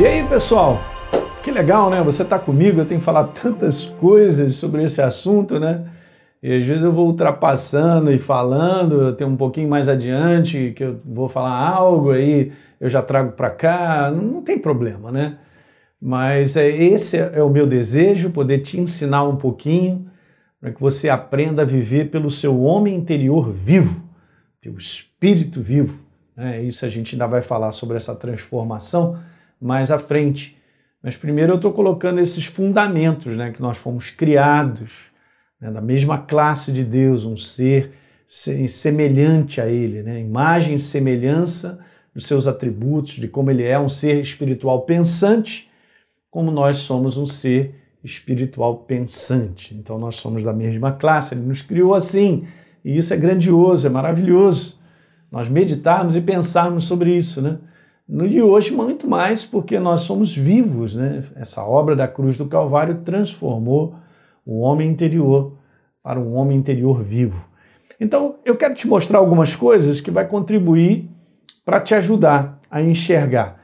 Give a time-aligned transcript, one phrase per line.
[0.00, 0.80] E aí, pessoal?
[1.42, 2.02] Que legal, né?
[2.02, 5.90] Você está comigo, eu tenho falado tantas coisas sobre esse assunto, né?
[6.42, 10.98] E às vezes eu vou ultrapassando e falando, tenho um pouquinho mais adiante que eu
[11.04, 12.50] vou falar algo, aí
[12.80, 15.36] eu já trago para cá, não tem problema, né?
[16.00, 20.06] Mas é, esse é o meu desejo, poder te ensinar um pouquinho,
[20.58, 24.02] para que você aprenda a viver pelo seu homem interior vivo,
[24.62, 26.00] teu espírito vivo.
[26.34, 26.62] Né?
[26.62, 29.18] Isso a gente ainda vai falar sobre essa transformação
[29.60, 30.56] mais à frente.
[31.02, 35.10] Mas primeiro eu estou colocando esses fundamentos, né, que nós fomos criados
[35.60, 37.92] né, da mesma classe de Deus, um ser
[38.26, 41.84] semelhante a Ele, né, imagem e semelhança
[42.14, 45.70] dos seus atributos, de como Ele é um ser espiritual pensante,
[46.30, 49.74] como nós somos um ser espiritual pensante.
[49.74, 52.46] Então nós somos da mesma classe, Ele nos criou assim,
[52.84, 54.80] e isso é grandioso, é maravilhoso.
[55.30, 57.58] Nós meditarmos e pensarmos sobre isso, né?
[58.12, 61.22] No de hoje, muito mais, porque nós somos vivos, né?
[61.36, 63.94] Essa obra da cruz do Calvário transformou
[64.44, 65.56] o homem interior
[66.02, 67.48] para um homem interior vivo.
[68.00, 71.08] Então, eu quero te mostrar algumas coisas que vai contribuir
[71.64, 73.60] para te ajudar a enxergar.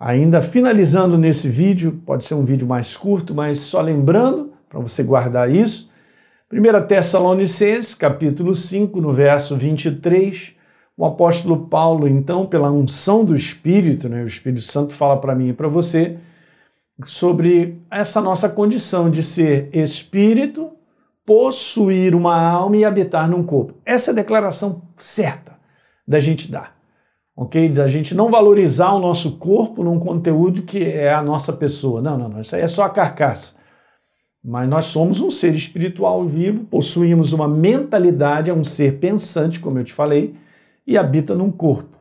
[0.00, 5.02] Ainda finalizando nesse vídeo, pode ser um vídeo mais curto, mas só lembrando, para você
[5.02, 5.92] guardar isso,
[6.50, 10.54] 1 Tessalonicenses, capítulo 5, no verso 23,
[11.02, 15.48] o apóstolo Paulo, então, pela unção do Espírito, né, o Espírito Santo fala para mim
[15.48, 16.16] e para você
[17.04, 20.70] sobre essa nossa condição de ser espírito,
[21.26, 23.74] possuir uma alma e habitar num corpo.
[23.84, 25.58] Essa é a declaração certa
[26.06, 26.76] da gente dar,
[27.36, 27.68] ok?
[27.68, 32.00] Da gente não valorizar o nosso corpo num conteúdo que é a nossa pessoa.
[32.00, 32.40] Não, não, não.
[32.42, 33.56] Isso aí é só a carcaça.
[34.44, 39.80] Mas nós somos um ser espiritual vivo, possuímos uma mentalidade, é um ser pensante, como
[39.80, 40.40] eu te falei,
[40.86, 41.98] e habita num corpo.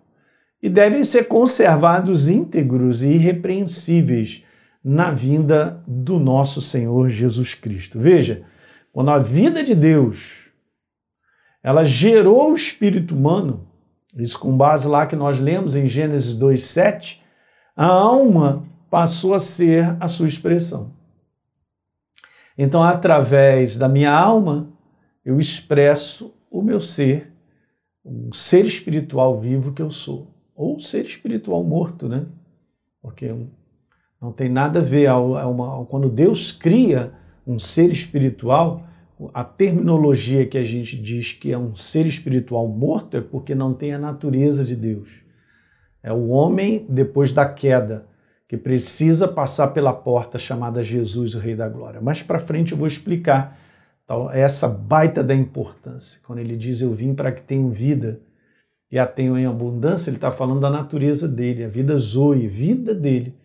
[0.62, 4.44] E devem ser conservados íntegros e irrepreensíveis
[4.84, 8.00] na vinda do nosso Senhor Jesus Cristo.
[8.00, 8.44] Veja,
[8.92, 10.50] quando a vida de Deus
[11.64, 13.68] ela gerou o espírito humano,
[14.18, 17.22] isso com base lá que nós lemos em Gênesis 2:7,
[17.76, 20.94] a alma passou a ser a sua expressão.
[22.58, 24.72] Então, através da minha alma,
[25.24, 27.31] eu expresso o meu ser
[28.04, 32.26] um ser espiritual vivo que eu sou, ou ser espiritual morto, né?
[33.02, 33.34] Porque
[34.20, 37.14] não tem nada a ver, uma, quando Deus cria
[37.46, 38.88] um ser espiritual,
[39.34, 43.74] a terminologia que a gente diz que é um ser espiritual morto é porque não
[43.74, 45.10] tem a natureza de Deus.
[46.02, 48.08] É o homem depois da queda
[48.48, 52.02] que precisa passar pela porta chamada Jesus, o Rei da Glória.
[52.02, 53.58] Mais para frente eu vou explicar
[54.04, 56.22] então, essa baita da importância.
[56.26, 58.22] Quando ele diz eu vim para que tenham vida
[58.92, 62.94] e a tenham em abundância, ele está falando da natureza dele, a vida zoe, vida
[62.94, 63.36] dele,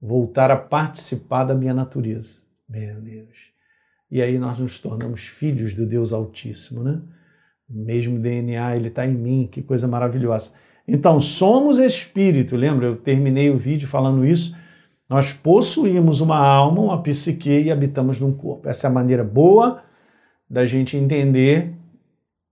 [0.00, 2.44] voltar a participar da minha natureza.
[2.68, 3.54] Meu Deus.
[4.10, 7.00] E aí nós nos tornamos filhos do Deus Altíssimo, né?
[7.68, 10.52] O mesmo DNA, ele está em mim, que coisa maravilhosa.
[10.86, 12.86] Então, somos espírito, lembra?
[12.86, 14.54] Eu terminei o vídeo falando isso.
[15.08, 18.68] Nós possuímos uma alma, uma psique e habitamos num corpo.
[18.68, 19.82] Essa é a maneira boa
[20.48, 21.74] da gente entender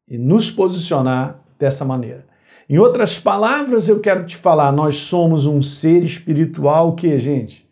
[0.07, 2.27] e nos posicionar dessa maneira.
[2.69, 7.69] Em outras palavras, eu quero te falar, nós somos um ser espiritual que, gente,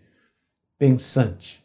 [0.79, 1.63] pensante.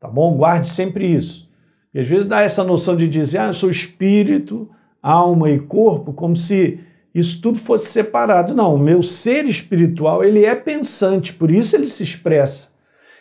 [0.00, 0.36] Tá bom?
[0.36, 1.48] Guarde sempre isso.
[1.92, 4.70] E às vezes dá essa noção de dizer, ah, eu sou espírito,
[5.02, 6.80] alma e corpo, como se
[7.14, 8.54] isso tudo fosse separado.
[8.54, 12.70] Não, o meu ser espiritual, ele é pensante, por isso ele se expressa.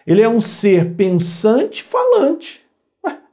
[0.06, 2.66] Ele é um ser pensante falante.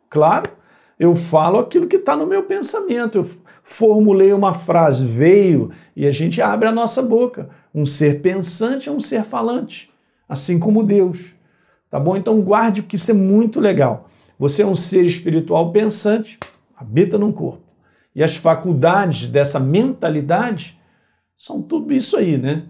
[0.09, 0.51] Claro,
[0.99, 3.19] eu falo aquilo que está no meu pensamento.
[3.19, 3.31] Eu
[3.63, 7.51] formulei uma frase, veio, e a gente abre a nossa boca.
[7.75, 9.91] Um ser pensante é um ser falante,
[10.29, 11.35] assim como Deus.
[11.91, 12.17] Tá bom?
[12.17, 14.09] Então guarde, porque isso é muito legal.
[14.39, 16.39] Você é um ser espiritual pensante,
[16.77, 17.64] habita num corpo.
[18.15, 20.81] E as faculdades dessa mentalidade
[21.37, 22.67] são tudo isso aí, né?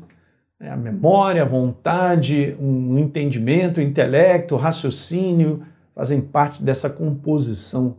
[0.58, 7.98] É a memória, a vontade, um entendimento, o intelecto, o raciocínio, fazem parte dessa composição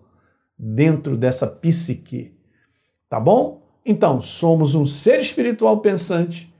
[0.58, 2.34] dentro dessa psique.
[3.08, 3.62] Tá bom?
[3.86, 6.52] Então, somos um ser espiritual pensante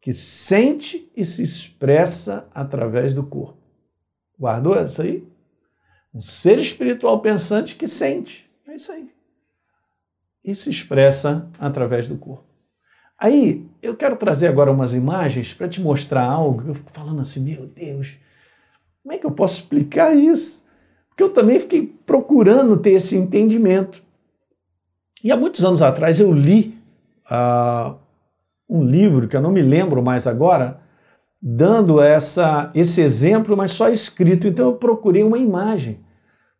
[0.00, 3.58] que sente e se expressa através do corpo.
[4.38, 5.28] Guardou isso aí?
[6.14, 8.48] Um ser espiritual pensante que sente.
[8.66, 9.17] É isso aí.
[10.48, 12.46] E se expressa através do corpo.
[13.20, 16.66] Aí, eu quero trazer agora umas imagens para te mostrar algo.
[16.66, 18.16] Eu fico falando assim, meu Deus,
[19.02, 20.66] como é que eu posso explicar isso?
[21.10, 24.02] Porque eu também fiquei procurando ter esse entendimento.
[25.22, 26.80] E há muitos anos atrás eu li
[27.30, 27.98] uh,
[28.70, 30.80] um livro que eu não me lembro mais agora,
[31.42, 34.48] dando essa, esse exemplo, mas só escrito.
[34.48, 36.00] Então eu procurei uma imagem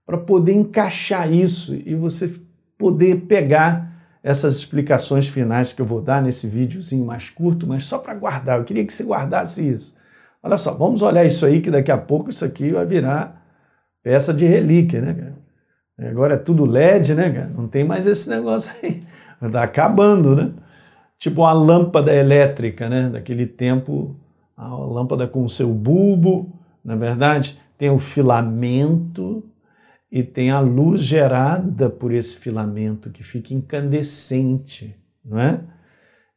[0.04, 2.46] para poder encaixar isso e você
[2.78, 3.92] poder pegar
[4.22, 8.58] essas explicações finais que eu vou dar nesse videozinho mais curto, mas só para guardar.
[8.58, 9.96] Eu queria que você guardasse isso.
[10.42, 13.44] Olha só, vamos olhar isso aí, que daqui a pouco isso aqui vai virar
[14.02, 16.10] peça de relíquia, né, cara?
[16.10, 17.50] Agora é tudo LED, né, cara?
[17.56, 19.02] Não tem mais esse negócio aí.
[19.42, 20.52] Está acabando, né?
[21.18, 23.10] Tipo uma lâmpada elétrica, né?
[23.10, 24.16] Daquele tempo,
[24.56, 26.52] a lâmpada com o seu bulbo,
[26.84, 29.44] na é verdade, tem o filamento
[30.10, 35.60] e tem a luz gerada por esse filamento que fica incandescente, não é?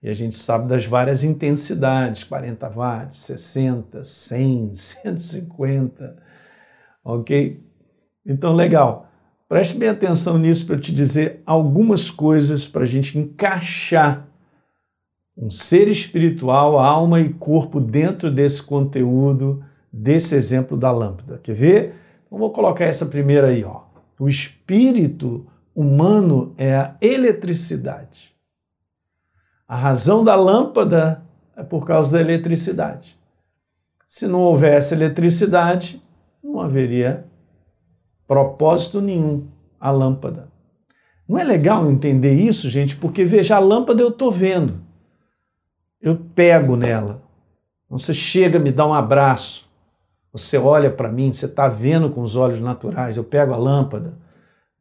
[0.04, 6.18] E a gente sabe das várias intensidades, 40 watts, 60, 100, 150,
[7.04, 7.64] ok?
[8.26, 9.08] Então, legal.
[9.48, 14.28] Preste bem atenção nisso para eu te dizer algumas coisas para a gente encaixar
[15.38, 21.40] um ser espiritual, alma e corpo dentro desse conteúdo, desse exemplo da lâmpada.
[21.44, 21.96] Quer ver?
[22.32, 23.82] Então vou colocar essa primeira aí, ó.
[24.18, 25.46] O espírito
[25.76, 28.34] humano é a eletricidade.
[29.68, 31.26] A razão da lâmpada
[31.58, 33.20] é por causa da eletricidade.
[34.08, 36.02] Se não houvesse eletricidade,
[36.42, 37.26] não haveria
[38.26, 40.50] propósito nenhum a lâmpada.
[41.28, 44.82] Não é legal entender isso, gente, porque veja, a lâmpada eu estou vendo.
[46.00, 47.22] Eu pego nela.
[47.90, 49.70] Você chega, me dá um abraço.
[50.34, 53.18] Você olha para mim, você está vendo com os olhos naturais.
[53.18, 54.18] Eu pego a lâmpada,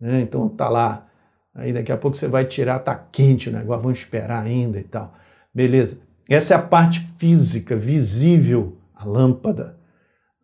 [0.01, 0.21] né?
[0.21, 1.09] então tá lá.
[1.55, 4.85] Aí daqui a pouco você vai tirar, tá quente o negócio, vamos esperar ainda e
[4.85, 5.13] tal.
[5.53, 6.01] Beleza.
[6.29, 9.77] Essa é a parte física, visível, a lâmpada.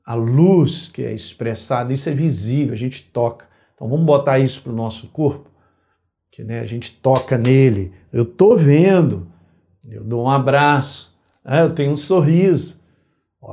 [0.05, 3.47] A luz que é expressada, isso é visível, a gente toca.
[3.75, 5.51] Então vamos botar isso para o nosso corpo,
[6.31, 7.93] que né, a gente toca nele.
[8.13, 9.29] Eu estou vendo,
[9.85, 12.81] eu dou um abraço, ah, eu tenho um sorriso.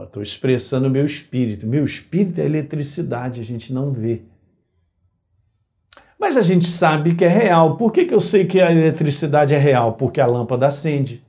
[0.01, 1.67] Estou expressando o meu espírito.
[1.67, 4.23] Meu espírito é eletricidade, a gente não vê.
[6.19, 7.77] Mas a gente sabe que é real.
[7.77, 9.93] Por que, que eu sei que a eletricidade é real?
[9.93, 11.23] Porque a lâmpada acende.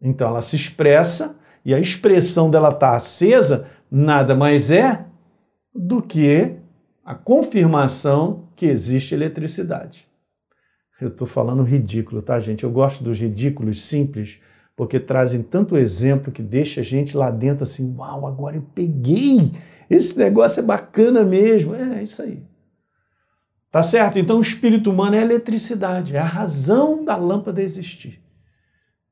[0.00, 5.04] Então ela se expressa e a expressão dela estar tá acesa nada mais é
[5.74, 6.56] do que
[7.04, 10.06] a confirmação que existe eletricidade.
[11.00, 12.64] Eu estou falando ridículo, tá, gente?
[12.64, 14.38] Eu gosto dos ridículos simples,
[14.76, 19.50] porque trazem tanto exemplo que deixa a gente lá dentro assim, uau, agora eu peguei!
[19.88, 21.74] Esse negócio é bacana mesmo.
[21.74, 22.44] É, é isso aí.
[23.70, 24.18] Tá certo?
[24.18, 28.22] Então o espírito humano é eletricidade, é a razão da lâmpada existir.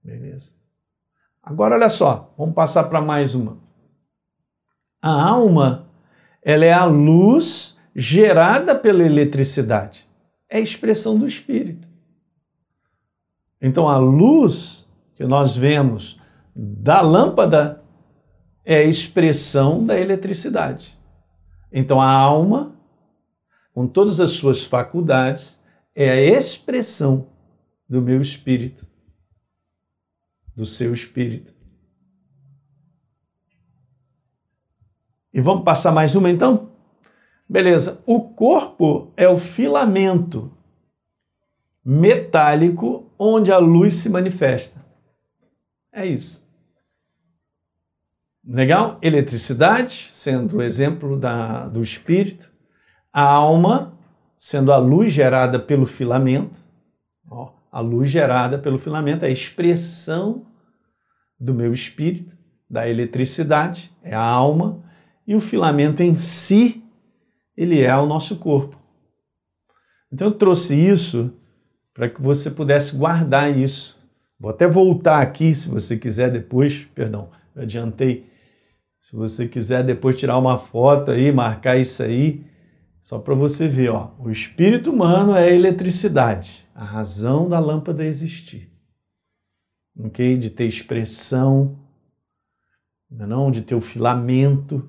[0.02, 0.52] Beleza?
[1.42, 3.58] Agora olha só, vamos passar para mais uma.
[5.02, 5.90] A alma,
[6.42, 10.06] ela é a luz gerada pela eletricidade.
[10.48, 11.86] É a expressão do espírito.
[13.60, 14.83] Então a luz
[15.14, 16.20] que nós vemos
[16.54, 17.82] da lâmpada
[18.64, 20.98] é a expressão da eletricidade.
[21.72, 22.74] Então a alma,
[23.72, 25.62] com todas as suas faculdades,
[25.94, 27.28] é a expressão
[27.88, 28.86] do meu espírito,
[30.54, 31.52] do seu espírito.
[35.32, 36.70] E vamos passar mais uma então?
[37.48, 38.02] Beleza.
[38.06, 40.56] O corpo é o filamento
[41.84, 44.83] metálico onde a luz se manifesta.
[45.94, 46.44] É isso.
[48.44, 48.98] Legal?
[49.00, 52.52] Eletricidade, sendo o exemplo da, do espírito.
[53.12, 53.96] A alma,
[54.36, 56.58] sendo a luz gerada pelo filamento.
[57.30, 60.46] Ó, a luz gerada pelo filamento é a expressão
[61.38, 62.36] do meu espírito,
[62.68, 64.82] da eletricidade, é a alma
[65.26, 66.84] e o filamento em si,
[67.56, 68.78] ele é o nosso corpo.
[70.12, 71.32] Então eu trouxe isso
[71.92, 73.93] para que você pudesse guardar isso.
[74.44, 78.30] Vou até voltar aqui, se você quiser depois, perdão, adiantei.
[79.00, 82.44] Se você quiser depois tirar uma foto aí, marcar isso aí,
[83.00, 88.04] só para você ver, ó, o espírito humano é a eletricidade, a razão da lâmpada
[88.04, 88.70] existir.
[89.98, 90.36] OK?
[90.36, 91.78] De ter expressão,
[93.10, 94.86] não, é de ter o filamento,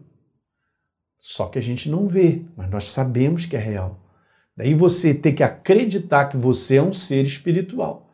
[1.18, 4.02] só que a gente não vê, mas nós sabemos que é real.
[4.58, 8.05] Daí você tem que acreditar que você é um ser espiritual.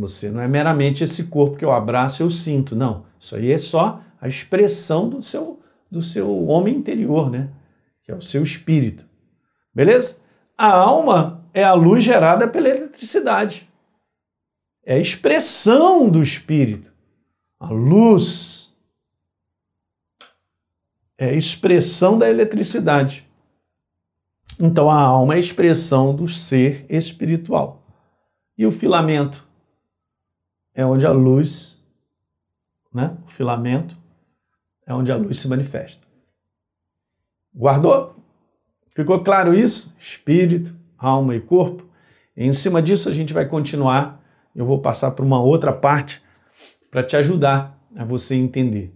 [0.00, 2.74] Você não é meramente esse corpo que eu abraço e eu sinto.
[2.74, 3.04] Não.
[3.18, 7.50] Isso aí é só a expressão do seu, do seu homem interior, né?
[8.02, 9.04] Que é o seu espírito.
[9.74, 10.22] Beleza?
[10.56, 13.68] A alma é a luz gerada pela eletricidade.
[14.82, 16.90] É a expressão do espírito.
[17.58, 18.74] A luz
[21.18, 23.28] é expressão da eletricidade.
[24.58, 27.82] Então a alma é a expressão do ser espiritual.
[28.56, 29.49] E o filamento
[30.74, 31.78] é onde a luz,
[32.92, 33.96] né, o filamento,
[34.86, 36.06] é onde a luz se manifesta.
[37.54, 38.16] Guardou?
[38.90, 39.94] Ficou claro isso?
[39.98, 41.88] Espírito, alma e corpo.
[42.36, 44.22] E em cima disso a gente vai continuar.
[44.54, 46.22] Eu vou passar para uma outra parte
[46.90, 48.92] para te ajudar a você entender.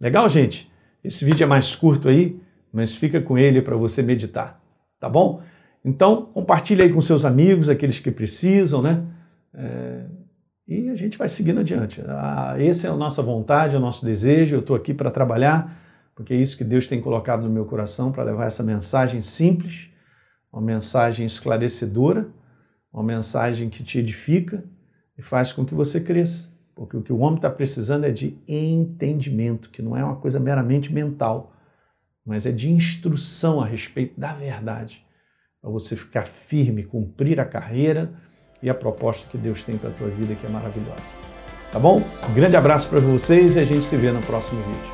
[0.00, 0.70] Legal, gente?
[1.02, 2.40] Esse vídeo é mais curto aí,
[2.72, 4.60] mas fica com ele para você meditar,
[4.98, 5.42] tá bom?
[5.84, 9.04] Então, compartilhe aí com seus amigos, aqueles que precisam, né?
[9.52, 10.06] É,
[10.66, 12.02] e a gente vai seguindo adiante.
[12.06, 14.56] Ah, essa é a nossa vontade, é o nosso desejo.
[14.56, 15.78] Eu estou aqui para trabalhar,
[16.14, 19.90] porque é isso que Deus tem colocado no meu coração para levar essa mensagem simples,
[20.50, 22.28] uma mensagem esclarecedora,
[22.92, 24.64] uma mensagem que te edifica
[25.18, 26.54] e faz com que você cresça.
[26.74, 30.40] Porque o que o homem está precisando é de entendimento, que não é uma coisa
[30.40, 31.54] meramente mental,
[32.24, 35.04] mas é de instrução a respeito da verdade,
[35.60, 38.14] para você ficar firme, cumprir a carreira
[38.62, 41.14] e a proposta que Deus tem para a tua vida, que é maravilhosa.
[41.70, 42.02] Tá bom?
[42.28, 44.93] Um grande abraço para vocês e a gente se vê no próximo vídeo.